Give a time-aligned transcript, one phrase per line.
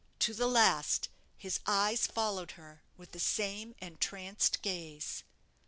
[0.21, 5.23] To the last, his eyes followed her with the same entranced gaze.